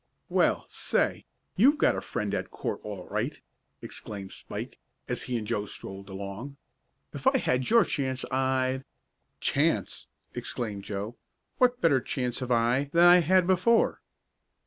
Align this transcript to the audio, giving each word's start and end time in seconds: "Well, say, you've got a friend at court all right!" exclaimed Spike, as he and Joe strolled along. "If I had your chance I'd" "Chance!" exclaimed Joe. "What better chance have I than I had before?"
"Well, 0.29 0.65
say, 0.67 1.27
you've 1.55 1.77
got 1.77 1.95
a 1.95 2.01
friend 2.01 2.33
at 2.33 2.49
court 2.49 2.79
all 2.83 3.07
right!" 3.09 3.39
exclaimed 3.83 4.31
Spike, 4.31 4.79
as 5.07 5.21
he 5.21 5.37
and 5.37 5.45
Joe 5.45 5.67
strolled 5.67 6.09
along. 6.09 6.57
"If 7.13 7.27
I 7.27 7.37
had 7.37 7.69
your 7.69 7.83
chance 7.85 8.25
I'd" 8.31 8.81
"Chance!" 9.51 10.07
exclaimed 10.33 10.85
Joe. 10.85 11.17
"What 11.59 11.81
better 11.81 12.01
chance 12.01 12.39
have 12.39 12.49
I 12.49 12.89
than 12.93 13.03
I 13.03 13.19
had 13.19 13.45
before?" 13.45 14.01